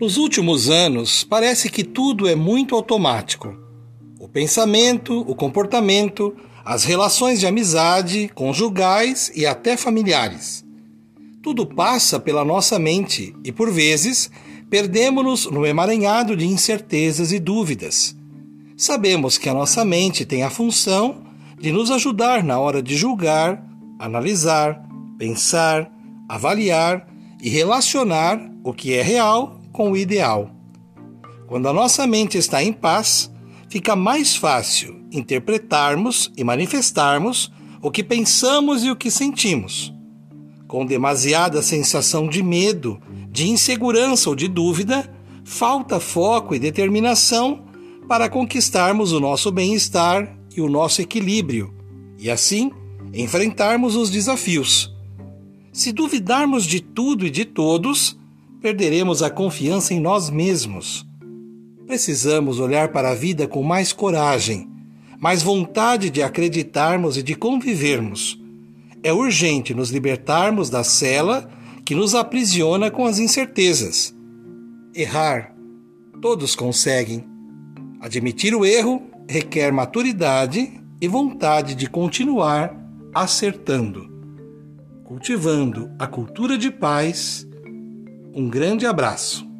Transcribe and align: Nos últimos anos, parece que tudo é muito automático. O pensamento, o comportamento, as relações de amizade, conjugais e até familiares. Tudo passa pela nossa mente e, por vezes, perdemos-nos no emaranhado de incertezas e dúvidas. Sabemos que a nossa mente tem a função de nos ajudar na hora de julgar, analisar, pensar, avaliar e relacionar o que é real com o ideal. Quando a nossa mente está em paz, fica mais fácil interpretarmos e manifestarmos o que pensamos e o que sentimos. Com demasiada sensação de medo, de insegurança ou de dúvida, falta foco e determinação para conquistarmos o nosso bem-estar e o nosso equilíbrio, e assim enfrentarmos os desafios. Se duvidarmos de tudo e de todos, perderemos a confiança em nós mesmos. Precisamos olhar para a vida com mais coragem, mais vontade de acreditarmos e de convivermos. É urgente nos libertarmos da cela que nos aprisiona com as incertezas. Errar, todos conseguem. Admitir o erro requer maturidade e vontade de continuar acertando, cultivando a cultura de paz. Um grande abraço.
Nos 0.00 0.16
últimos 0.16 0.68
anos, 0.68 1.22
parece 1.22 1.70
que 1.70 1.84
tudo 1.84 2.26
é 2.26 2.34
muito 2.34 2.74
automático. 2.74 3.56
O 4.18 4.28
pensamento, 4.28 5.20
o 5.20 5.36
comportamento, 5.36 6.34
as 6.64 6.82
relações 6.82 7.38
de 7.38 7.46
amizade, 7.46 8.28
conjugais 8.34 9.30
e 9.36 9.46
até 9.46 9.76
familiares. 9.76 10.64
Tudo 11.40 11.64
passa 11.64 12.18
pela 12.18 12.44
nossa 12.44 12.76
mente 12.76 13.36
e, 13.44 13.52
por 13.52 13.70
vezes, 13.70 14.32
perdemos-nos 14.68 15.46
no 15.46 15.64
emaranhado 15.64 16.36
de 16.36 16.44
incertezas 16.44 17.30
e 17.30 17.38
dúvidas. 17.38 18.16
Sabemos 18.76 19.38
que 19.38 19.48
a 19.48 19.54
nossa 19.54 19.84
mente 19.84 20.24
tem 20.24 20.42
a 20.42 20.50
função 20.50 21.22
de 21.56 21.70
nos 21.70 21.92
ajudar 21.92 22.42
na 22.42 22.58
hora 22.58 22.82
de 22.82 22.96
julgar, 22.96 23.64
analisar, 23.96 24.84
pensar, 25.16 25.88
avaliar 26.28 27.06
e 27.40 27.48
relacionar 27.48 28.40
o 28.64 28.72
que 28.72 28.92
é 28.92 29.00
real 29.00 29.60
com 29.74 29.90
o 29.90 29.96
ideal. 29.96 30.52
Quando 31.48 31.68
a 31.68 31.72
nossa 31.72 32.06
mente 32.06 32.38
está 32.38 32.62
em 32.62 32.72
paz, 32.72 33.28
fica 33.68 33.96
mais 33.96 34.36
fácil 34.36 35.04
interpretarmos 35.10 36.30
e 36.36 36.44
manifestarmos 36.44 37.52
o 37.82 37.90
que 37.90 38.04
pensamos 38.04 38.84
e 38.84 38.90
o 38.90 38.94
que 38.94 39.10
sentimos. 39.10 39.92
Com 40.68 40.86
demasiada 40.86 41.60
sensação 41.60 42.28
de 42.28 42.40
medo, 42.40 43.00
de 43.28 43.50
insegurança 43.50 44.30
ou 44.30 44.36
de 44.36 44.46
dúvida, 44.46 45.12
falta 45.44 45.98
foco 45.98 46.54
e 46.54 46.60
determinação 46.60 47.64
para 48.06 48.28
conquistarmos 48.28 49.10
o 49.10 49.18
nosso 49.18 49.50
bem-estar 49.50 50.38
e 50.56 50.60
o 50.60 50.68
nosso 50.68 51.02
equilíbrio, 51.02 51.74
e 52.16 52.30
assim 52.30 52.70
enfrentarmos 53.12 53.96
os 53.96 54.08
desafios. 54.08 54.94
Se 55.72 55.90
duvidarmos 55.90 56.64
de 56.64 56.78
tudo 56.80 57.26
e 57.26 57.30
de 57.30 57.44
todos, 57.44 58.16
perderemos 58.64 59.22
a 59.22 59.28
confiança 59.28 59.92
em 59.92 60.00
nós 60.00 60.30
mesmos. 60.30 61.06
Precisamos 61.86 62.58
olhar 62.58 62.92
para 62.92 63.10
a 63.10 63.14
vida 63.14 63.46
com 63.46 63.62
mais 63.62 63.92
coragem, 63.92 64.70
mais 65.20 65.42
vontade 65.42 66.08
de 66.08 66.22
acreditarmos 66.22 67.18
e 67.18 67.22
de 67.22 67.34
convivermos. 67.34 68.42
É 69.02 69.12
urgente 69.12 69.74
nos 69.74 69.90
libertarmos 69.90 70.70
da 70.70 70.82
cela 70.82 71.46
que 71.84 71.94
nos 71.94 72.14
aprisiona 72.14 72.90
com 72.90 73.04
as 73.04 73.18
incertezas. 73.18 74.14
Errar, 74.94 75.54
todos 76.22 76.56
conseguem. 76.56 77.22
Admitir 78.00 78.54
o 78.54 78.64
erro 78.64 79.02
requer 79.28 79.74
maturidade 79.74 80.72
e 81.02 81.06
vontade 81.06 81.74
de 81.74 81.86
continuar 81.86 82.74
acertando, 83.14 84.10
cultivando 85.04 85.90
a 85.98 86.06
cultura 86.06 86.56
de 86.56 86.70
paz. 86.70 87.46
Um 88.36 88.48
grande 88.48 88.84
abraço. 88.84 89.53